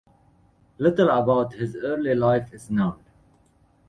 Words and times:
Little 0.79 1.09
about 1.09 1.53
his 1.53 1.75
early 1.75 2.15
life 2.15 2.51
is 2.55 2.71
known. 2.71 2.97